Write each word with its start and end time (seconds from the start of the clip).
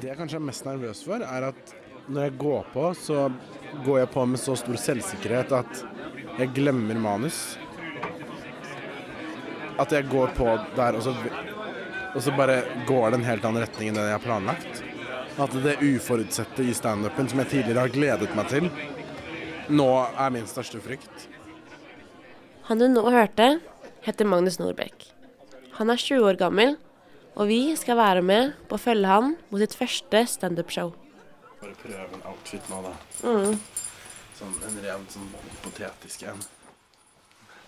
Det 0.00 0.08
jeg 0.08 0.16
kanskje 0.16 0.38
er 0.38 0.44
mest 0.48 0.64
nervøs 0.64 1.02
for, 1.04 1.20
er 1.20 1.50
at 1.50 1.72
når 2.08 2.24
jeg 2.24 2.36
går 2.40 2.68
på, 2.72 2.84
så 2.96 3.26
går 3.84 3.98
jeg 4.00 4.10
på 4.14 4.22
med 4.26 4.40
så 4.40 4.54
stor 4.56 4.78
selvsikkerhet 4.80 5.52
at 5.58 5.82
jeg 6.38 6.52
glemmer 6.56 6.96
manus. 6.96 7.58
At 9.80 9.92
jeg 9.92 10.08
går 10.08 10.32
på 10.36 10.46
der, 10.76 10.96
og 10.96 11.04
så, 11.04 11.12
og 12.14 12.24
så 12.24 12.32
bare 12.36 12.62
går 12.88 13.10
det 13.12 13.20
en 13.20 13.28
helt 13.28 13.44
annen 13.44 13.64
retning 13.66 13.92
enn 13.92 14.00
den 14.00 14.08
jeg 14.08 14.16
har 14.16 14.24
planlagt. 14.24 14.82
At 15.40 15.54
det 15.64 15.78
uforutsette 15.84 16.64
i 16.64 16.74
standupen 16.76 17.28
som 17.28 17.44
jeg 17.44 17.52
tidligere 17.52 17.84
har 17.84 17.94
gledet 17.94 18.32
meg 18.36 18.48
til, 18.50 18.72
nå 19.70 19.90
er 20.16 20.32
min 20.32 20.48
største 20.48 20.80
frykt. 20.82 21.28
Han 22.70 22.80
du 22.80 22.88
nå 22.88 23.04
hørte, 23.12 23.58
heter 24.06 24.28
Magnus 24.28 24.58
Nordbekk. 24.60 25.10
Han 25.76 25.92
er 25.92 26.00
20 26.00 26.26
år 26.32 26.40
gammel, 26.40 26.76
og 27.36 27.50
vi 27.50 27.60
skal 27.78 27.98
være 28.00 28.22
med 28.26 28.54
på 28.68 28.78
å 28.78 28.82
følge 28.82 29.10
han 29.10 29.34
mot 29.50 29.62
sitt 29.62 29.76
første 29.78 30.24
standup-show. 30.34 30.94
Bare 31.60 31.76
prøve 31.82 32.08
en 32.16 32.26
outfit 32.30 32.72
nå, 32.72 32.80
da. 32.86 32.94
Mm. 33.22 33.58
Sånn 34.38 34.56
en 34.66 34.80
ren 34.84 35.06
sånn 35.12 35.28
hypotetisk 35.44 36.24
en. 36.30 36.42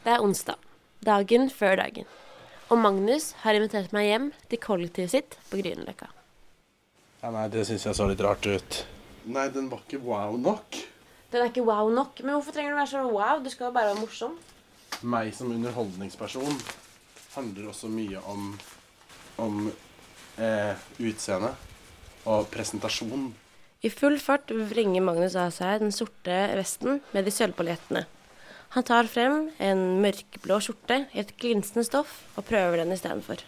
Det 0.02 0.14
er 0.14 0.24
onsdag, 0.24 0.58
dagen 1.04 1.50
før 1.52 1.78
dagen. 1.82 2.08
Og 2.72 2.80
Magnus 2.80 3.32
har 3.42 3.58
invitert 3.58 3.92
meg 3.92 4.08
hjem 4.08 4.30
til 4.48 4.60
kollektivet 4.62 5.12
sitt 5.12 5.36
på 5.50 5.60
Grünerløkka. 5.60 6.08
Ja, 7.22 7.30
nei, 7.30 7.44
det 7.52 7.66
syns 7.68 7.84
jeg 7.86 7.94
så 7.98 8.08
litt 8.08 8.22
rart 8.24 8.48
ut. 8.48 8.78
Nei, 9.30 9.44
den 9.54 9.68
var 9.70 9.84
ikke 9.84 10.00
wow 10.02 10.34
nok. 10.40 10.80
Den 11.30 11.44
er 11.44 11.52
ikke 11.52 11.64
wow 11.68 11.90
nok, 11.92 12.18
men 12.24 12.34
hvorfor 12.34 12.56
trenger 12.56 12.74
du 12.74 12.80
være 12.80 12.90
så 12.90 13.02
wow? 13.06 13.42
Du 13.44 13.50
skal 13.52 13.68
jo 13.68 13.74
bare 13.76 13.92
være 13.92 14.00
morsom. 14.00 14.34
Meg 15.06 15.30
som 15.36 15.52
underholdningsperson 15.52 16.58
handler 17.36 17.70
også 17.70 17.88
mye 17.92 18.20
om, 18.28 18.50
om 19.40 19.68
eh, 20.38 20.74
utseende 20.98 21.52
og 22.28 22.48
presentasjon. 22.52 23.30
I 23.82 23.90
full 23.90 24.18
fart 24.22 24.52
vrenger 24.54 25.02
Magnus 25.02 25.34
av 25.38 25.50
seg 25.54 25.80
den 25.82 25.94
sorte 25.94 26.36
vesten 26.54 27.00
med 27.14 27.26
de 27.26 27.32
sølvpaljettene. 27.34 28.04
Han 28.72 28.84
tar 28.88 29.08
frem 29.10 29.50
en 29.60 29.80
mørkeblå 30.00 30.56
skjorte 30.64 31.02
i 31.12 31.20
et 31.20 31.34
glinsende 31.40 31.84
stoff 31.84 32.22
og 32.38 32.46
prøver 32.48 32.80
den 32.80 32.94
istedenfor. 32.94 33.42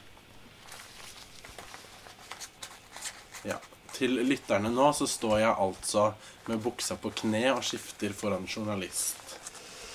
Ja. 3.48 3.61
Til 3.95 4.19
lytterne 4.27 4.73
nå 4.75 4.89
så 4.98 5.06
står 5.06 5.39
jeg 5.45 5.55
altså 5.55 6.08
med 6.48 6.61
buksa 6.64 6.98
på 7.01 7.12
kne 7.23 7.45
og 7.55 7.62
skifter 7.64 8.12
foran 8.17 8.48
journalist. 8.51 9.23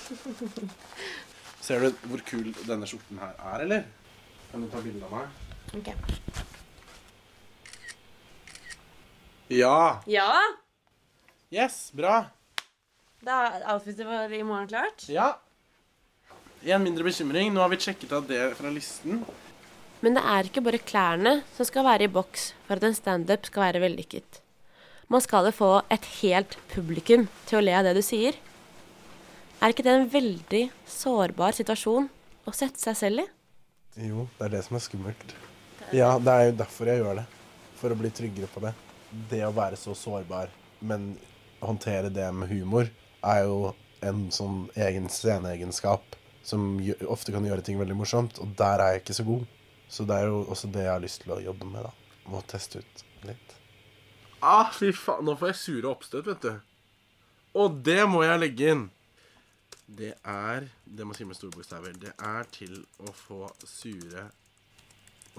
Ser 1.66 1.83
du 1.83 2.08
hvor 2.08 2.23
kul 2.25 2.53
denne 2.63 2.88
skjorten 2.89 3.19
her 3.22 3.35
er, 3.52 3.66
eller? 3.67 3.83
Kan 4.50 4.63
du 4.63 4.72
ta 4.72 4.81
bilde 4.81 5.03
av 5.06 5.13
meg? 5.13 5.48
Ok. 5.75 5.94
Ja! 9.50 10.02
Ja, 10.06 10.31
Yes, 11.50 11.89
bra. 11.98 12.28
da 13.25 13.38
er 13.50 13.64
outfitet 13.73 14.06
for 14.06 14.34
i 14.34 14.44
morgen 14.45 14.67
klart. 14.70 15.08
Ja. 15.09 15.40
En 16.62 16.84
mindre 16.86 17.03
bekymring. 17.08 17.50
Nå 17.56 17.64
har 17.64 17.72
vi 17.72 17.80
sjekket 17.81 18.12
av 18.14 18.28
det 18.30 18.44
fra 18.59 18.70
listen. 18.70 19.23
Men 20.03 20.14
det 20.16 20.22
er 20.23 20.47
ikke 20.47 20.62
bare 20.64 20.78
klærne 20.80 21.34
som 21.58 21.66
skal 21.67 21.84
være 21.88 22.06
i 22.06 22.12
boks 22.14 22.52
for 22.67 22.78
at 22.78 22.86
en 22.88 22.95
standup 22.95 23.50
skal 23.50 23.66
være 23.66 23.81
vellykket. 23.84 24.40
Man 25.09 25.23
skal 25.25 25.50
jo 25.50 25.56
få 25.58 25.72
et 25.90 26.06
helt 26.22 26.53
publikum 26.70 27.25
til 27.50 27.59
å 27.59 27.64
le 27.66 27.73
av 27.80 27.88
det 27.90 27.95
du 27.97 28.03
sier. 28.06 28.38
Er 29.59 29.73
ikke 29.73 29.84
det 29.84 29.95
en 29.97 30.09
veldig 30.14 30.64
sårbar 30.88 31.58
situasjon 31.58 32.08
å 32.47 32.53
sette 32.56 32.80
seg 32.80 32.95
selv 33.02 33.25
i? 33.25 33.28
Jo, 34.06 34.28
det 34.38 34.45
er 34.45 34.53
det 34.59 34.62
som 34.70 34.78
er 34.78 34.86
skummelt. 34.86 35.34
Ja, 35.91 36.19
det 36.21 36.29
er 36.31 36.43
jo 36.45 36.57
derfor 36.59 36.89
jeg 36.89 37.01
gjør 37.01 37.15
det. 37.17 37.25
For 37.79 37.89
å 37.89 37.97
bli 37.97 38.11
tryggere 38.13 38.47
på 38.53 38.61
det. 38.61 38.75
Det 39.31 39.39
å 39.41 39.53
være 39.55 39.77
så 39.79 39.95
sårbar, 39.97 40.51
men 40.85 41.15
håndtere 41.65 42.11
det 42.13 42.27
med 42.35 42.51
humor, 42.51 42.91
er 43.25 43.39
jo 43.47 43.71
en 44.05 44.27
sånn 44.31 44.67
egen 44.77 45.09
sceneegenskap 45.09 46.16
som 46.45 46.78
ofte 47.09 47.33
kan 47.33 47.45
gjøre 47.45 47.66
ting 47.66 47.79
veldig 47.81 47.97
morsomt, 47.97 48.38
og 48.39 48.53
der 48.59 48.83
er 48.83 48.94
jeg 48.94 49.01
ikke 49.01 49.17
så 49.17 49.25
god. 49.28 49.47
Så 49.89 50.05
det 50.05 50.19
er 50.19 50.29
jo 50.29 50.44
også 50.45 50.69
det 50.69 50.85
jeg 50.85 50.94
har 50.94 51.01
lyst 51.01 51.23
til 51.23 51.33
å 51.33 51.41
jobbe 51.41 51.67
med, 51.72 51.88
da. 51.88 52.19
Må 52.29 52.44
teste 52.45 52.83
ut 52.83 53.03
litt. 53.25 53.55
Ah, 54.45 54.69
fy 54.72 54.91
faen. 54.94 55.25
Nå 55.25 55.33
får 55.39 55.51
jeg 55.51 55.59
sure 55.63 55.89
oppstøt, 55.89 56.29
vet 56.29 56.45
du. 56.45 56.51
Og 57.57 57.81
det 57.83 58.03
må 58.07 58.22
jeg 58.28 58.44
legge 58.44 58.69
inn. 58.75 58.85
Det 59.89 60.13
er 60.22 60.67
Det 60.85 61.05
må 61.07 61.17
si 61.17 61.25
med 61.25 61.38
store 61.38 61.57
bokstaver. 61.57 61.97
Det 61.97 62.13
er 62.13 62.45
til 62.53 62.78
å 63.01 63.09
få 63.09 63.49
sure 63.66 64.28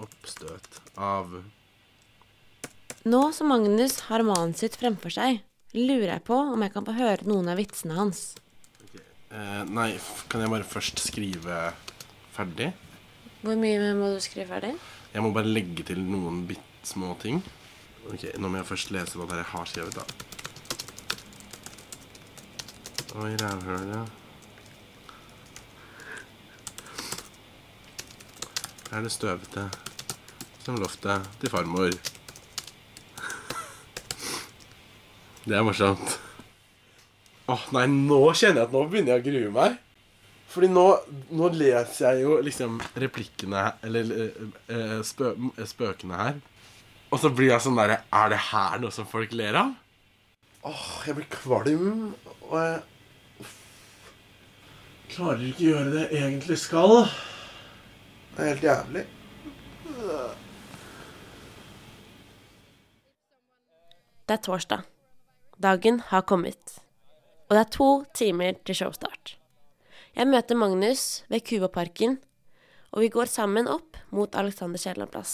oppstøt 0.03 0.79
av 0.97 1.41
Nå 3.05 3.21
som 3.33 3.49
Magnus 3.49 3.95
har 4.11 4.21
manuset 4.21 4.59
sitt 4.67 4.75
fremfor 4.77 5.09
seg, 5.13 5.39
lurer 5.73 6.11
jeg 6.17 6.23
på 6.27 6.35
om 6.53 6.61
jeg 6.61 6.73
kan 6.75 6.85
få 6.85 6.93
høre 6.93 7.25
noen 7.25 7.49
av 7.49 7.57
vitsene 7.57 7.95
hans. 7.97 8.19
eh, 9.31 9.63
Nei, 9.65 9.95
kan 10.29 10.41
jeg 10.43 10.51
bare 10.53 10.67
først 10.67 11.01
skrive 11.01 11.73
ferdig? 12.35 12.71
Hvor 13.41 13.57
mye 13.57 13.93
må 13.97 14.11
du 14.13 14.19
skrive 14.21 14.45
ferdig? 14.51 14.75
Jeg 15.15 15.23
må 15.25 15.31
bare 15.33 15.49
legge 15.49 15.83
til 15.87 16.03
noen 16.05 16.43
bitte 16.47 16.85
små 16.85 17.15
ting. 17.21 17.41
Ok, 18.11 18.27
Nå 18.37 18.49
må 18.49 18.61
jeg 18.61 18.69
først 18.69 18.91
lese 18.93 19.17
hva 19.17 19.25
det 19.29 19.41
jeg 19.41 19.49
har 19.55 19.65
skrevet, 19.69 19.97
da. 19.97 20.05
Oi, 23.21 23.33
rævhølet. 23.41 24.17
Her 28.91 28.97
er 28.99 29.05
det 29.07 29.11
støvete 29.13 29.65
som 30.65 30.77
loftet 30.81 31.29
til 31.41 31.51
farmor. 31.51 31.93
Det 35.41 35.57
er 35.57 35.63
morsomt. 35.65 36.19
Åh, 37.49 37.63
nei, 37.75 37.87
nå 37.89 38.19
kjenner 38.37 38.61
jeg 38.61 38.67
at 38.69 38.75
nå 38.75 38.83
begynner 38.87 39.15
jeg 39.15 39.23
å 39.23 39.25
grue 39.25 39.53
meg. 39.55 39.79
Fordi 40.51 40.67
nå, 40.69 40.85
nå 41.33 41.49
leser 41.55 42.11
jeg 42.11 42.25
jo 42.25 42.33
liksom 42.43 42.81
replikkene 42.99 43.61
Eller 43.87 44.09
eh, 44.17 44.41
eh, 44.75 44.97
spø, 45.07 45.31
spøkene 45.67 46.17
her. 46.19 46.41
Og 47.11 47.21
så 47.23 47.31
blir 47.31 47.53
jeg 47.53 47.63
sånn 47.63 47.79
derre 47.79 48.01
Er 48.11 48.33
det 48.33 48.41
her 48.49 48.81
noe 48.83 48.91
som 48.91 49.07
folk 49.07 49.31
ler 49.35 49.55
av? 49.61 49.71
Åh, 50.67 50.83
jeg 51.07 51.17
blir 51.17 51.29
kvalm, 51.33 52.11
og 52.45 52.51
jeg 52.59 53.47
klarer 55.15 55.47
ikke 55.47 55.63
å 55.63 55.69
gjøre 55.71 55.93
det 55.95 56.03
jeg 56.03 56.27
egentlig 56.27 56.57
skal. 56.61 56.93
Det 58.35 58.43
er 58.43 58.51
helt 58.51 58.67
jævlig. 58.67 59.05
Det 64.31 64.37
er 64.37 64.43
torsdag. 64.45 64.83
Dagen 65.59 65.97
har 66.07 66.21
kommet. 66.23 66.77
Og 67.49 67.57
det 67.57 67.61
er 67.65 67.71
to 67.75 67.87
timer 68.15 68.55
til 68.63 68.77
showstart. 68.79 69.33
Jeg 70.15 70.29
møter 70.31 70.55
Magnus 70.55 71.25
ved 71.27 71.43
Kubaparken, 71.43 72.15
og 72.95 73.03
vi 73.03 73.09
går 73.11 73.27
sammen 73.27 73.67
opp 73.67 73.99
mot 74.15 74.31
Alexander 74.39 74.79
Kielland 74.79 75.11
plass. 75.11 75.33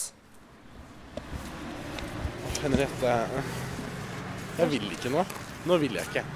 Henriette 2.58 3.14
Jeg 4.58 4.68
vil 4.74 4.90
ikke 4.90 5.14
nå. 5.14 5.22
Nå 5.70 5.78
vil 5.78 5.94
jeg 5.94 6.10
ikke. 6.10 6.26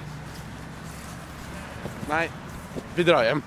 Nei, 2.07 2.23
vi 2.95 3.07
drar 3.11 3.27
hjem. 3.27 3.43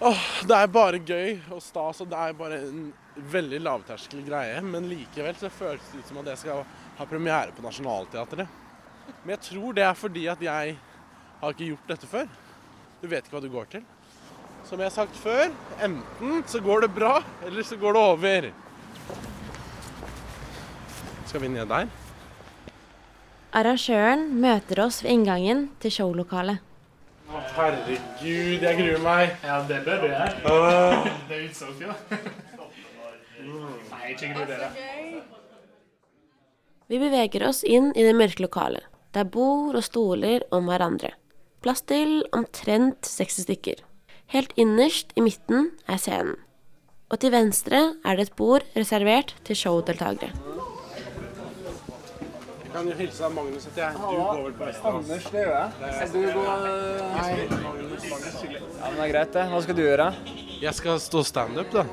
Åh, 0.00 0.26
det 0.48 0.64
er 0.64 0.74
bare 0.80 1.04
gøy 1.12 1.42
og 1.52 1.60
stas, 1.60 2.00
og 2.00 2.08
det 2.08 2.24
er 2.24 2.40
bare 2.40 2.64
en 2.70 2.84
veldig 3.16 3.60
lavterskel 3.62 4.22
greie. 4.26 4.60
Men 4.64 4.88
likevel 4.90 5.36
så 5.38 5.50
føles 5.52 5.90
det 5.92 6.02
ut 6.02 6.10
som 6.10 6.20
at 6.22 6.32
jeg 6.32 6.42
skal 6.44 6.64
ha 6.98 7.06
premiere 7.08 7.54
på 7.56 7.64
Nationaltheatret. 7.64 8.58
Men 9.22 9.34
jeg 9.36 9.44
tror 9.48 9.76
det 9.76 9.84
er 9.86 9.98
fordi 9.98 10.26
at 10.30 10.42
jeg 10.44 10.76
har 11.42 11.54
ikke 11.56 11.72
gjort 11.72 11.92
dette 11.94 12.08
før. 12.10 12.30
Du 13.02 13.08
vet 13.10 13.24
ikke 13.26 13.36
hva 13.36 13.42
du 13.44 13.50
går 13.52 13.70
til. 13.76 13.86
Som 14.66 14.78
jeg 14.78 14.86
har 14.88 14.94
sagt 14.94 15.16
før, 15.18 15.48
enten 15.82 16.44
så 16.46 16.60
går 16.62 16.84
det 16.84 16.92
bra, 16.94 17.16
eller 17.46 17.66
så 17.66 17.76
går 17.76 17.96
det 17.96 18.02
over. 18.12 18.52
Skal 21.26 21.42
vi 21.42 21.50
ned 21.50 21.66
der? 21.66 21.90
Arrangøren 23.52 24.28
møter 24.40 24.84
oss 24.86 25.02
ved 25.04 25.12
inngangen 25.16 25.66
til 25.82 25.92
showlokalet. 25.92 26.62
Å, 27.32 27.40
herregud, 27.56 28.62
jeg 28.62 28.78
gruer 28.78 29.02
meg. 29.04 29.34
Ja, 29.44 29.58
det 29.68 29.82
bør 29.84 30.04
du 30.04 30.08
gjøre. 30.08 30.30
Det 31.28 31.36
er 31.36 31.44
utsolgt, 31.48 31.82
jo. 31.86 32.61
Nei, 33.42 34.12
ikke 34.12 34.32
grunn 34.34 34.48
dere. 34.50 34.68
Vi 36.90 37.00
beveger 37.00 37.46
oss 37.48 37.62
inn 37.64 37.90
i 37.96 38.04
det 38.04 38.14
mørke 38.14 38.44
lokalet, 38.44 38.84
der 39.16 39.24
bord 39.24 39.78
og 39.78 39.84
stoler 39.86 40.44
om 40.54 40.68
hverandre. 40.70 41.14
Plass 41.62 41.82
til 41.86 42.22
omtrent 42.36 43.06
60 43.06 43.44
stykker. 43.46 43.82
Helt 44.32 44.52
innerst 44.60 45.12
i 45.16 45.24
midten 45.24 45.70
er 45.88 46.00
scenen. 46.00 46.38
Og 47.12 47.20
til 47.20 47.32
venstre 47.34 47.80
er 48.04 48.16
det 48.16 48.28
et 48.28 48.36
bord 48.36 48.64
reservert 48.76 49.34
til 49.44 49.58
showdeltakere. 49.58 50.32
Jeg 52.62 52.70
kan 52.72 52.88
jo 52.88 52.94
hilse 52.96 53.20
deg, 53.20 53.34
Magnus, 53.36 53.66
at 53.68 53.76
jeg 53.76 53.98
du 53.98 54.04
går 54.16 54.38
vel 54.46 54.54
på 54.56 54.64
Vesterålen. 54.64 55.02
Anders 55.04 55.26
det 55.28 55.42
gjør 55.42 55.56
jeg 55.58 56.08
Du 56.14 56.20
går 56.32 56.48
Hei. 57.18 57.32
Ja, 57.44 58.88
men 58.88 58.96
det 58.96 59.04
er 59.04 59.12
greit, 59.12 59.34
det. 59.36 59.44
Hva 59.52 59.60
skal 59.66 59.76
du 59.76 59.82
gjøre? 59.84 60.08
Jeg 60.62 60.74
skal 60.78 61.00
stå 61.04 61.22
standup, 61.28 61.68
da. 61.74 61.84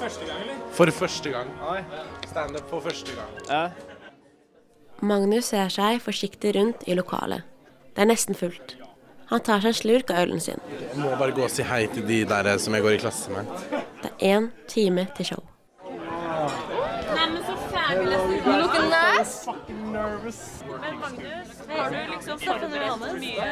Første 0.00 0.24
gang, 0.28 0.40
eller? 0.40 0.54
For 0.76 0.90
første 0.92 1.30
gang. 1.30 1.52
Standup 2.26 2.70
for 2.70 2.80
første 2.80 3.12
gang. 3.16 3.30
Ja. 3.48 3.68
Magnus 5.00 5.44
ser 5.52 5.68
seg 5.72 6.00
forsiktig 6.04 6.54
rundt 6.56 6.84
i 6.86 6.94
lokalet. 6.96 7.42
Det 7.96 8.04
er 8.04 8.10
nesten 8.10 8.36
fullt. 8.36 8.76
Han 9.30 9.40
tar 9.42 9.60
seg 9.64 9.72
en 9.72 9.78
slurk 9.80 10.10
av 10.14 10.22
ølen 10.26 10.40
sin. 10.40 10.60
Jeg 10.70 11.00
må 11.00 11.10
bare 11.18 11.34
gå 11.34 11.42
og 11.42 11.50
si 11.50 11.64
hei 11.66 11.86
til 11.90 12.06
de 12.06 12.22
der 12.28 12.52
som 12.62 12.76
jeg 12.76 12.84
går 12.84 12.96
i 12.96 13.02
klasse 13.02 13.32
med. 13.34 13.48
Det 14.02 14.10
er 14.12 14.36
én 14.36 14.50
time 14.70 15.06
til 15.16 15.32
show. 15.32 15.42
Neimen, 17.16 17.42
så 17.46 17.56
fabulous. 17.72 18.26
You 18.46 18.52
look 18.60 18.76
nice. 18.92 19.34
Men 19.76 20.98
Magnus, 21.00 21.48
har 21.68 21.90
du 21.90 21.96
liksom 22.12 22.38
forberedt 22.38 23.00
mye 23.20 23.48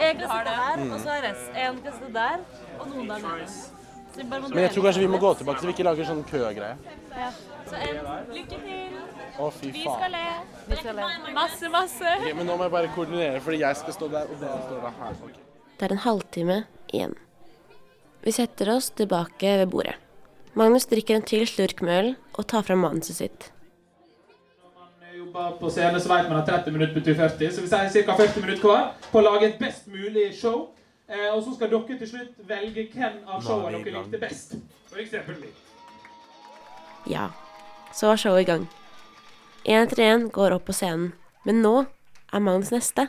En 0.00 0.16
klasse 0.18 0.40
der, 0.48 0.86
og 0.92 1.00
så 1.00 1.10
er 1.10 1.28
resten. 1.28 1.60
En 1.66 1.84
klasse 1.84 2.12
der, 2.14 2.40
og 2.78 2.88
noen 2.88 3.08
der 3.08 3.18
nede. 3.28 3.79
Men 4.28 4.62
jeg 4.64 4.72
tror 4.74 4.86
kanskje 4.88 5.02
vi 5.04 5.10
må 5.10 5.20
gå 5.22 5.30
tilbake 5.38 5.62
så 5.62 5.68
vi 5.68 5.74
ikke 5.74 5.86
lager 5.86 6.08
sånn 6.08 6.22
køgreie. 6.28 6.74
Ja. 7.14 7.30
Så 7.70 7.78
en, 7.78 8.10
lykke 8.34 8.58
til. 8.64 8.98
Å, 9.40 9.46
fy 9.54 9.70
Vi 9.70 9.84
skal 9.84 10.02
faen. 10.02 10.12
le. 10.16 10.24
Vi 10.66 10.78
skal 10.80 10.98
le. 10.98 11.08
Masse, 11.36 11.70
masse. 11.72 12.14
Okay, 12.18 12.34
men 12.36 12.48
nå 12.48 12.56
må 12.58 12.66
jeg 12.66 12.74
bare 12.74 12.90
koordinere, 12.96 13.40
fordi 13.44 13.62
jeg 13.62 13.78
skal 13.80 13.96
stå 13.96 14.08
der, 14.12 14.28
og 14.28 14.42
dere 14.42 14.58
står 14.66 14.82
der 14.84 14.96
her. 15.00 15.18
Okay. 15.28 15.44
Det 15.78 15.86
er 15.88 15.94
en 15.96 16.02
halvtime 16.04 16.58
igjen. 16.90 17.14
Vi 18.26 18.34
setter 18.36 18.74
oss 18.74 18.90
tilbake 18.92 19.54
ved 19.62 19.70
bordet. 19.72 19.94
Magnus 20.58 20.84
drikker 20.90 21.16
en 21.16 21.24
til 21.24 21.46
slurk 21.48 21.80
med 21.86 21.94
øl 22.00 22.10
og 22.34 22.46
tar 22.50 22.66
fram 22.66 22.82
manuset 22.84 23.16
sitt. 23.20 23.46
Når 24.60 24.74
man 24.74 25.14
jobber 25.20 25.54
på 25.60 25.70
scene, 25.70 26.00
så 26.02 26.10
vet 26.10 26.28
man 26.28 26.42
at 26.42 26.50
30 26.50 26.74
minutter 26.74 26.94
betyr 26.98 27.14
40, 27.16 27.54
så 27.54 27.62
vi 27.64 27.70
sier 27.70 28.04
ca. 28.10 28.18
40 28.18 28.44
minutter 28.44 28.66
hver 28.66 28.90
på 29.12 29.22
å 29.22 29.24
lage 29.24 29.46
et 29.52 29.58
best 29.62 29.86
mulig 29.88 30.26
show. 30.36 30.66
Eh, 31.10 31.28
og 31.34 31.42
så 31.42 31.56
skal 31.56 31.72
dere 31.72 31.96
til 31.98 32.08
slutt 32.12 32.42
velge 32.46 32.86
hvem 32.92 33.22
av 33.26 33.40
showene 33.42 33.80
dere 33.82 34.04
likte 34.04 34.20
best. 34.22 34.54
For 34.90 35.02
eksempel 35.02 35.40
mitt. 35.42 35.64
Ja, 37.10 37.30
så 37.96 38.12
var 38.12 38.20
showet 38.20 38.44
i 38.44 38.50
gang. 38.50 38.68
Én 39.64 39.82
etter 39.82 40.04
én 40.04 40.28
går 40.30 40.54
opp 40.54 40.68
på 40.68 40.76
scenen, 40.76 41.10
men 41.44 41.64
nå 41.64 41.74
er 42.30 42.44
Magnus 42.44 42.70
neste. 42.70 43.08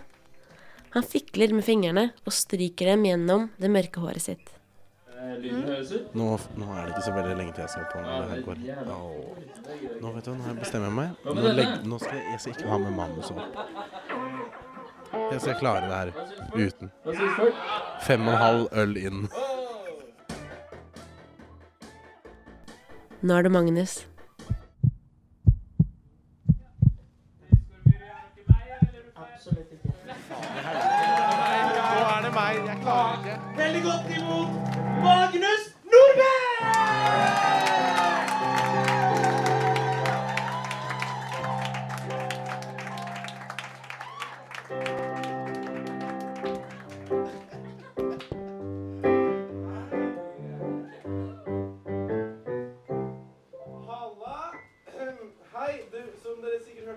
Han 0.96 1.06
fikler 1.08 1.54
med 1.56 1.64
fingrene 1.64 2.10
og 2.26 2.34
stryker 2.36 2.90
dem 2.90 3.06
gjennom 3.06 3.46
det 3.62 3.70
mørke 3.72 4.02
håret 4.04 4.26
sitt. 4.26 4.50
Eh, 5.22 5.38
ut. 5.38 6.10
Nå, 6.18 6.32
nå 6.58 6.72
er 6.74 6.90
det 6.90 6.96
ikke 6.96 7.06
så 7.06 7.14
veldig 7.16 7.38
lenge 7.38 7.54
til 7.54 7.64
jeg 7.68 7.74
skal 7.76 7.88
på 7.94 8.02
når 8.02 8.26
det 8.26 8.34
her 8.34 8.42
går. 8.48 8.66
Åh. 8.98 10.02
Nå 10.02 10.16
vet 10.18 10.26
du, 10.26 10.34
nå 10.34 10.42
har 10.42 10.56
jeg 10.56 10.60
bestemt 10.66 10.92
meg. 10.98 11.14
Nå, 11.30 11.54
legg, 11.54 11.78
nå 11.86 12.02
skal 12.02 12.18
jeg, 12.18 12.26
jeg 12.34 12.44
skal 12.44 12.58
ikke 12.58 12.74
ha 12.74 12.82
med 12.82 12.98
manus 12.98 13.32
opp. 13.36 14.70
Jeg 15.14 15.42
skal 15.42 15.56
klare 15.60 15.88
det 15.88 15.96
her 15.96 16.12
uten. 16.56 16.92
Fem 18.02 18.28
og 18.28 18.34
en 18.34 18.40
halv 18.40 18.68
øl 18.84 18.98
inn. 18.98 19.26
Nå 23.22 23.38
er 23.38 23.46
det 23.46 23.52
Magnus. 23.54 24.00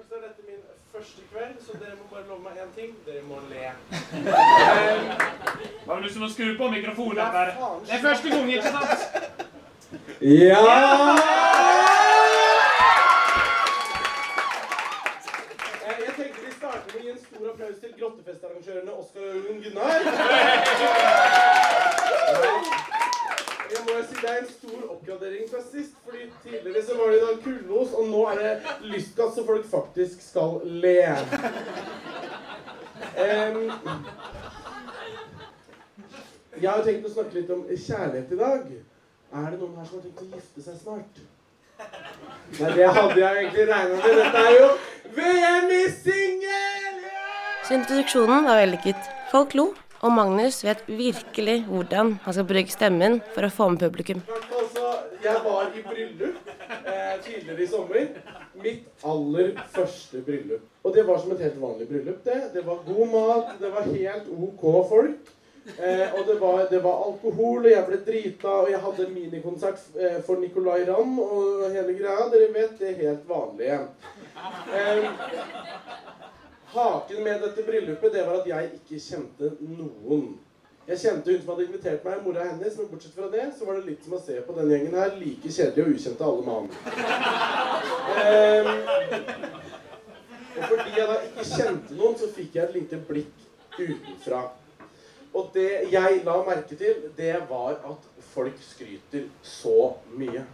Så 0.09 0.15
er 0.17 0.21
dette 0.27 0.43
min 0.49 0.61
første 0.93 1.21
kveld, 1.33 1.55
så 1.67 1.73
dere 1.81 1.95
må 2.01 2.05
bare 2.15 2.27
love 2.29 2.43
meg 2.47 2.53
én 2.65 2.71
ting. 2.79 2.91
Dere 3.07 3.23
må 3.31 3.37
le. 3.51 3.65
Har 5.87 5.95
du 5.97 6.03
lyst 6.03 6.17
til 6.19 6.27
å 6.27 6.33
skru 6.35 6.49
på 6.61 6.67
mikrofonen? 6.77 7.17
Der? 7.37 7.49
Det 7.87 7.93
er 7.97 8.03
første 8.09 8.29
gang, 8.35 8.47
ikke 8.53 8.69
sant? 8.77 8.93
Ja! 10.21 10.61
Jeg 16.05 16.13
tenkte 16.17 16.41
vi 16.47 16.51
starter 16.59 16.89
med 16.91 16.99
å 16.99 17.03
gi 17.05 17.11
en 17.15 17.21
stor 17.27 17.45
applaus 17.53 17.79
til 17.83 17.93
grottefestarrangørene 17.99 18.93
Oskar 19.01 19.27
og 19.51 19.57
Gunnar. 19.65 20.01
Jeg 23.75 23.81
må 23.87 23.91
jo 23.99 24.03
si 24.11 24.14
Det 24.25 24.33
er 24.33 24.39
en 24.41 24.47
stor 24.49 24.91
oppgradering 24.91 25.51
fra 25.51 25.59
sist. 25.73 25.97
fordi 26.05 26.19
Tidligere 26.43 26.85
så 26.87 26.95
var 26.97 27.11
det 27.11 27.19
da 27.21 27.33
kulllos, 27.45 27.91
og 27.93 28.07
nå 28.09 28.23
er 28.31 28.39
det 28.39 28.53
lystgass, 28.81 29.35
så 29.35 29.45
folk 29.47 29.67
faktisk 29.71 30.23
skal 30.31 30.63
le. 30.65 30.95
Um, 33.21 33.69
jeg 36.63 36.71
har 36.71 36.81
tenkt 36.87 37.05
å 37.05 37.13
snakke 37.13 37.37
litt 37.37 37.53
om 37.53 37.67
kjærlighet 37.69 38.33
i 38.33 38.41
dag. 38.41 38.65
Er 39.35 39.47
det 39.53 39.61
noen 39.61 39.77
her 39.77 39.91
som 39.91 40.01
har 40.01 40.07
tenkt 40.07 40.25
å 40.25 40.31
gifte 40.33 40.67
seg 40.71 40.81
snart? 40.81 41.23
Nei, 41.83 42.73
det 42.81 42.91
hadde 42.97 43.21
jeg 43.21 43.45
egentlig 43.45 43.69
regna 43.75 44.01
med. 44.01 44.21
Dette 44.23 44.45
er 44.49 44.57
jo 44.57 44.69
VM 45.21 45.73
i 45.83 45.85
singel! 46.01 47.01
Så 47.69 47.77
introduksjonen 47.77 48.49
var 48.49 48.63
vellykket. 48.63 49.13
Folk 49.37 49.53
lo, 49.61 49.75
og 50.05 50.13
Magnus 50.13 50.61
vet 50.65 50.83
virkelig 50.89 51.63
hvordan 51.65 52.15
han 52.25 52.37
skal 52.37 52.47
bruke 52.49 52.73
stemmen 52.73 53.21
for 53.35 53.47
å 53.47 53.53
få 53.53 53.71
med 53.73 53.81
publikum. 53.81 54.21
Altså, 54.29 54.91
jeg 55.25 55.41
var 55.47 55.71
i 55.73 55.85
bryllup 55.87 56.51
eh, 56.85 57.15
tidligere 57.25 57.65
i 57.65 57.69
sommer. 57.71 58.11
Mitt 58.61 59.07
aller 59.09 59.55
første 59.73 60.21
bryllup. 60.27 60.67
Og 60.85 60.93
det 60.95 61.07
var 61.09 61.23
som 61.23 61.33
et 61.33 61.47
helt 61.47 61.57
vanlig 61.63 61.89
bryllup. 61.89 62.21
Det 62.27 62.37
Det 62.53 62.67
var 62.67 62.85
god 62.87 63.09
mat, 63.15 63.55
det 63.61 63.73
var 63.73 63.89
helt 63.89 64.29
OK 64.29 64.67
folk. 64.93 65.33
Eh, 65.65 66.13
og 66.13 66.27
det 66.29 66.37
var, 66.41 66.67
det 66.69 66.83
var 66.85 67.05
alkohol, 67.07 67.65
og 67.65 67.71
jeg 67.71 67.85
ble 67.89 67.99
drita, 68.05 68.49
og 68.49 68.71
jeg 68.71 68.81
hadde 68.85 69.07
minikonsert 69.15 69.81
eh, 69.97 70.19
for 70.27 70.37
Nicolay 70.37 70.85
Ramm 70.85 71.17
og 71.19 71.71
hele 71.73 71.97
greia. 71.97 72.29
Dere 72.35 72.51
vet 72.53 72.77
det 72.83 72.91
er 72.91 73.01
helt 73.01 73.25
vanlige. 73.29 73.79
Eh, 74.69 75.09
Haken 76.75 77.23
med 77.23 77.41
dette 77.41 77.63
bryllupet 77.63 78.13
det 78.13 78.25
var 78.27 78.41
at 78.41 78.49
jeg 78.51 78.71
ikke 78.81 78.99
kjente 79.03 79.51
noen. 79.63 80.27
Jeg 80.89 81.01
kjente 81.01 81.31
hun 81.33 81.39
som 81.41 81.53
hadde 81.55 81.67
invitert 81.69 82.03
meg, 82.05 82.19
mora 82.25 82.45
hennes, 82.45 82.75
men 82.77 82.89
bortsett 82.91 83.15
fra 83.17 83.31
det 83.33 83.45
så 83.57 83.69
var 83.69 83.79
det 83.79 83.87
litt 83.89 84.03
som 84.05 84.17
å 84.19 84.21
se 84.21 84.41
på 84.45 84.57
denne 84.57 84.75
gjengen 84.75 84.99
her. 84.99 85.15
Like 85.21 85.53
kjedelig 85.55 85.85
og 85.85 85.95
ukjente 85.95 86.27
alle 86.29 86.45
mann. 86.49 86.67
Um, 88.15 88.69
og 90.59 90.67
fordi 90.69 90.99
jeg 90.99 91.09
da 91.09 91.17
ikke 91.31 91.47
kjente 91.49 91.97
noen, 91.97 92.19
så 92.21 92.29
fikk 92.35 92.59
jeg 92.59 92.67
et 92.67 92.77
lite 92.77 93.01
blikk 93.09 93.49
utenfra. 93.79 94.43
Og 95.35 95.49
det 95.55 95.71
jeg 95.91 96.21
la 96.27 96.37
merke 96.47 96.77
til, 96.79 97.09
det 97.17 97.35
var 97.49 97.81
at 97.81 98.07
folk 98.35 98.61
skryter 98.63 99.27
så 99.43 99.95
mye. 100.15 100.45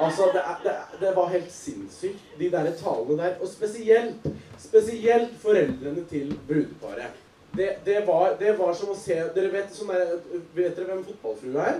Altså, 0.00 0.28
det, 0.34 0.42
er, 0.42 0.58
det, 0.64 0.74
det 1.00 1.16
var 1.16 1.30
helt 1.32 1.52
sinnssykt, 1.52 2.20
de 2.38 2.50
der 2.50 2.72
talene 2.78 3.22
der. 3.22 3.38
Og 3.40 3.48
spesielt, 3.48 4.26
spesielt 4.62 5.36
foreldrene 5.42 6.04
til 6.10 6.32
brudeparet. 6.48 7.24
Det, 7.56 7.70
det, 7.84 8.02
var, 8.06 8.34
det 8.38 8.58
var 8.58 8.74
som 8.76 8.92
å 8.92 8.96
se 8.98 9.16
Dere 9.34 9.48
vet, 9.50 9.70
sånn 9.72 9.88
der, 9.90 10.18
vet 10.54 10.76
dere 10.76 10.90
hvem 10.90 11.06
fotballfrue 11.06 11.62
er? 11.64 11.78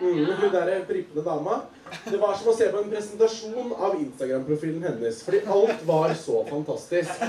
Mm, 0.00 0.24
hun 0.24 0.52
der 0.52 0.84
prippende 0.88 1.24
dama. 1.24 1.60
Det 2.10 2.18
var 2.18 2.34
som 2.34 2.48
å 2.50 2.54
se 2.56 2.66
på 2.72 2.80
en 2.80 2.90
presentasjon 2.90 3.74
av 3.76 3.98
Instagram-profilen 4.00 4.82
hennes. 4.82 5.20
Fordi 5.22 5.42
alt 5.46 5.84
var 5.86 6.14
så 6.18 6.40
fantastisk. 6.48 7.22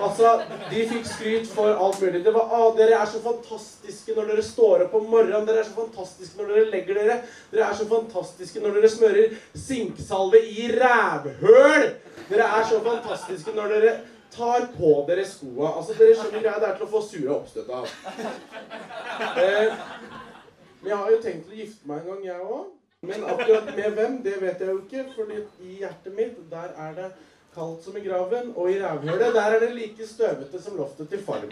Altså, 0.00 0.32
De 0.70 0.86
fikk 0.88 1.06
skryt 1.06 1.50
for 1.52 1.70
alt 1.70 2.00
mulig. 2.00 2.24
Det 2.24 2.32
var 2.34 2.48
ah, 2.50 2.70
'Dere 2.74 2.98
er 2.98 3.06
så 3.06 3.20
fantastiske 3.22 4.16
når 4.16 4.32
dere 4.32 4.42
står 4.42 4.86
opp 4.86 4.94
om 4.98 5.10
morgenen.' 5.12 5.46
'Dere 5.46 5.62
er 5.62 5.68
så 5.68 5.76
fantastiske 5.76 6.40
når 6.40 6.54
dere 6.54 6.70
legger 6.70 6.94
dere.' 6.94 7.18
'Dere 7.52 7.68
er 7.68 7.76
så 7.76 7.86
fantastiske 7.92 8.60
når 8.60 8.80
dere 8.80 8.94
smører 8.96 9.36
sinksalve 9.54 10.42
i 10.42 10.72
rævhøl.' 10.72 11.92
'Dere 12.28 12.46
er 12.58 12.64
så 12.68 12.80
fantastiske 12.84 13.54
når 13.56 13.66
dere 13.74 13.94
tar 14.36 14.66
på 14.78 14.92
dere 15.08 15.24
skoa.' 15.26 15.76
Altså, 15.78 15.92
Dere 15.98 16.14
skjønner 16.16 16.40
greia. 16.42 16.58
Det 16.60 16.68
er 16.68 16.76
til 16.76 16.86
å 16.86 16.92
få 16.92 17.02
sure 17.08 17.34
oppstøt 17.34 17.68
av. 17.70 17.88
Eh, 19.42 19.72
men 20.82 20.88
jeg 20.90 20.96
har 20.96 21.10
jo 21.10 21.20
tenkt 21.22 21.50
å 21.50 21.54
gifte 21.58 21.86
meg 21.88 22.00
en 22.00 22.06
gang, 22.12 22.24
jeg 22.24 22.40
òg. 22.40 22.64
Men 23.02 23.24
akkurat 23.26 23.68
med 23.76 23.90
hvem, 23.98 24.16
det 24.22 24.36
vet 24.40 24.60
jeg 24.60 24.68
jo 24.68 24.78
ikke. 24.84 25.04
fordi 25.16 25.36
i 25.60 25.78
hjertet 25.82 26.14
mitt, 26.14 26.36
der 26.50 26.68
er 26.78 26.92
det 26.94 27.08
kaldt 27.54 27.84
som 27.84 27.96
i 27.96 28.00
graven. 28.04 28.52
Og 28.56 28.70
i 28.70 28.78
rævhølet, 28.82 29.34
der 29.34 29.42
er 29.56 29.58
det 29.60 29.70
like 29.74 30.06
støvete 30.06 30.62
som 30.62 30.76
loftet 30.78 31.08
til 31.10 31.24
farmor. 31.26 31.48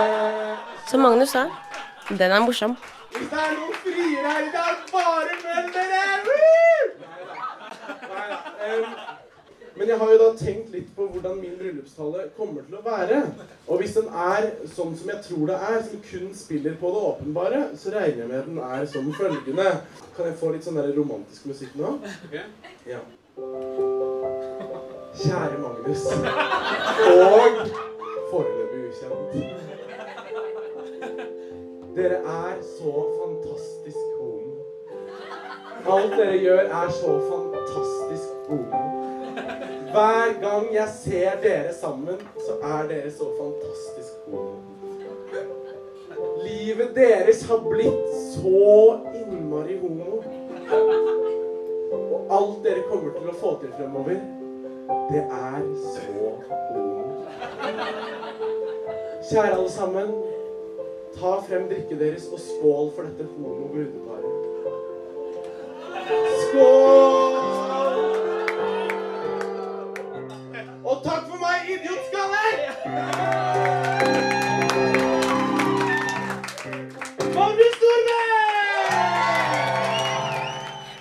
Eh, 0.00 0.56
Som 0.90 1.00
Magnus 1.00 1.30
sa, 1.30 1.46
den 2.08 2.30
er 2.32 2.40
morsom. 2.40 2.76
hvis 3.10 3.28
det 3.30 3.38
er 3.38 3.56
noen 3.58 3.74
friere 3.82 4.28
her 4.32 4.42
i 4.46 4.52
dag, 4.54 4.76
bare 4.92 5.32
meld 5.44 5.72
dere! 5.74 6.02
Woo! 6.26 6.82
Neida. 7.00 7.34
Neida. 8.10 8.38
Em, 8.66 8.84
Men 9.80 9.88
jeg 9.88 9.96
har 9.98 10.10
jo 10.12 10.16
da 10.20 10.26
tenkt 10.36 10.74
litt 10.74 10.88
på 10.92 11.06
hvordan 11.08 11.38
min 11.40 11.54
bryllupstale 11.56 12.26
kommer 12.36 12.66
til 12.66 12.74
å 12.76 12.82
være. 12.84 13.22
Og 13.64 13.78
hvis 13.80 13.94
den 13.96 14.10
er 14.12 14.50
sånn 14.68 14.90
som 14.92 15.08
jeg 15.08 15.22
tror 15.24 15.46
det 15.48 15.54
er, 15.56 15.78
som 15.86 16.02
kun 16.04 16.34
spiller 16.36 16.74
på 16.82 16.90
det 16.92 17.04
åpenbare, 17.10 17.60
så 17.80 17.94
regner 17.94 18.20
jeg 18.20 18.28
med 18.28 18.38
at 18.42 18.50
den 18.50 18.58
er 18.66 18.84
som 18.92 19.08
følgende. 19.16 19.64
Kan 20.18 20.28
jeg 20.28 20.36
få 20.42 20.50
litt 20.52 20.68
sånn 20.68 20.76
der 20.76 20.92
romantisk 20.98 21.48
musikk 21.48 21.72
nå? 21.80 21.94
Ja. 22.90 23.00
Kjære 25.22 25.56
Magnus. 25.64 26.04
Og 27.14 27.56
foreløpig 28.34 28.84
ukjent. 28.90 29.32
Dere 31.96 32.20
er 32.36 32.60
så 32.76 32.94
fantastisk 33.16 34.04
gode. 34.20 34.60
Alt 35.88 36.20
dere 36.20 36.36
gjør, 36.44 36.68
er 36.68 36.96
så 37.00 37.16
fantastisk 37.32 38.28
homo. 38.52 38.79
Hver 39.90 40.40
gang 40.40 40.74
jeg 40.74 40.88
ser 41.02 41.30
dere 41.42 41.74
sammen, 41.74 42.20
så 42.46 42.52
er 42.62 42.88
dere 42.88 43.10
så 43.10 43.26
fantastisk 43.38 44.12
homo. 44.26 44.56
Livet 46.44 46.94
deres 46.94 47.42
har 47.48 47.58
blitt 47.64 48.12
så 48.34 49.00
innmari 49.14 49.78
homo. 49.80 50.22
Og 51.90 52.30
alt 52.38 52.62
dere 52.64 52.86
kommer 52.86 53.10
til 53.18 53.32
å 53.32 53.36
få 53.42 53.56
til 53.64 53.74
fremover, 53.80 54.22
det 55.10 55.24
er 55.26 55.60
så 55.82 56.30
homo. 56.70 57.26
Kjære 59.30 59.54
alle 59.56 59.70
sammen. 59.74 60.14
Ta 61.18 61.36
frem 61.48 61.66
drikket 61.68 61.98
deres 61.98 62.30
og 62.30 62.38
skål 62.38 62.92
for 62.94 63.10
dette 63.10 63.26
homo-brudeparet. 63.34 64.34
Skål! 66.46 67.49
Og 70.90 71.04
takk 71.04 71.26
for 71.30 71.38
meg, 71.38 71.68
idiotskaller! 71.70 72.54
Magnus 77.36 77.76
Storme! 77.76 78.16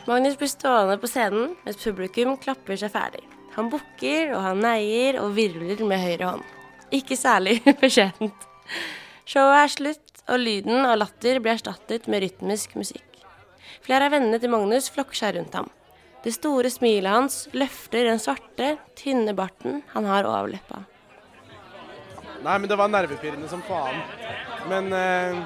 Magnus 0.06 0.38
blir 0.38 0.52
stående 0.52 1.00
på 1.02 1.10
scenen 1.10 1.56
mens 1.64 1.82
publikum 1.82 2.36
klapper 2.38 2.78
seg 2.78 2.94
ferdig. 2.94 3.24
Han 3.58 3.72
bukker 3.74 4.36
og 4.36 4.46
han 4.46 4.62
neier 4.62 5.18
og 5.24 5.34
virvler 5.40 5.82
med 5.90 6.06
høyre 6.06 6.36
hånd. 6.36 6.46
Ikke 6.94 7.18
særlig 7.18 7.58
beskjedent. 7.82 8.48
Showet 9.26 9.64
er 9.64 9.74
slutt, 9.74 10.06
og 10.30 10.38
lyden 10.46 10.86
av 10.86 11.00
latter 11.02 11.42
blir 11.42 11.56
erstattet 11.56 12.06
med 12.06 12.22
rytmisk 12.28 12.78
musikk. 12.78 13.26
Flere 13.82 14.06
av 14.06 14.14
vennene 14.14 14.38
til 14.38 14.54
Magnus 14.54 14.94
flokker 14.94 15.18
seg 15.18 15.40
rundt 15.40 15.58
ham. 15.58 15.74
Det 16.24 16.34
store 16.36 16.70
smilet 16.72 17.14
hans 17.14 17.48
løfter 17.56 18.10
den 18.10 18.20
svarte, 18.20 18.74
tynne 19.00 19.34
barten 19.38 19.82
han 19.94 20.08
har 20.10 20.28
over 20.28 20.52
leppa. 20.52 20.84
Nei, 22.44 22.56
men 22.56 22.68
det 22.72 22.78
var 22.80 22.92
nervepirrende 22.92 23.48
som 23.52 23.62
faen. 23.68 24.02
Men 24.72 24.92
eh, 24.96 25.40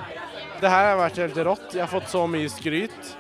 det 0.61 0.69
her 0.69 0.91
har 0.91 0.99
vært 0.99 1.21
helt 1.21 1.39
rått. 1.45 1.69
Jeg 1.73 1.83
har 1.85 1.91
fått 1.91 2.09
så 2.09 2.25
mye 2.29 2.49
skryt. 2.49 3.13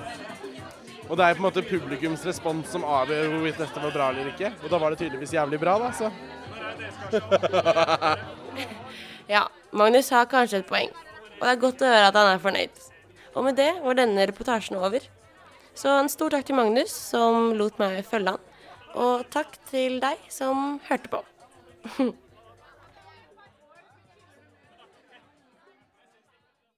Og 1.09 1.17
det 1.19 1.25
er 1.25 1.35
på 1.35 1.43
en 1.43 1.47
måte 1.47 1.65
publikums 1.67 2.25
respons 2.25 2.69
som 2.73 2.85
avgjør 2.87 3.33
hvorvidt 3.33 3.59
dette 3.61 3.81
var 3.85 3.93
bra 3.95 4.09
eller 4.13 4.29
ikke. 4.31 4.53
Og 4.63 4.69
da 4.71 4.79
var 4.81 4.93
det 4.93 5.01
tydeligvis 5.03 5.33
jævlig 5.35 5.59
bra, 5.61 5.77
da, 5.81 5.89
så. 5.97 6.09
Ja, 9.31 9.45
Magnus 9.71 10.09
har 10.11 10.25
kanskje 10.27 10.59
et 10.59 10.67
poeng, 10.67 10.89
og 11.39 11.43
det 11.45 11.51
er 11.53 11.59
godt 11.61 11.81
å 11.81 11.87
høre 11.87 12.09
at 12.09 12.17
han 12.19 12.27
er 12.33 12.41
fornøyd. 12.43 12.81
Og 13.33 13.45
med 13.45 13.55
det 13.55 13.69
var 13.81 13.95
denne 13.95 14.25
reportasjen 14.27 14.75
over. 14.75 15.05
Så 15.75 15.91
en 15.99 16.09
stor 16.11 16.33
takk 16.33 16.45
til 16.47 16.57
Magnus, 16.57 16.93
som 16.93 17.53
lot 17.57 17.79
meg 17.81 18.03
følge 18.07 18.35
han. 18.35 18.49
Og 18.93 19.23
takk 19.33 19.55
til 19.71 19.97
deg 20.03 20.21
som 20.31 20.77
hørte 20.89 21.09
på. 21.13 21.23